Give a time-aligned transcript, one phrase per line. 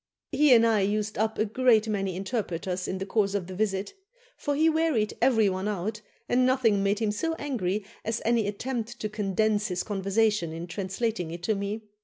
[0.31, 3.93] He and I used up a great many interpreters in the course of the visit;
[4.35, 8.99] for he wearied every one out, and nothing made him so angry as any attempt
[9.01, 11.83] to condense his conversation in translating it to me.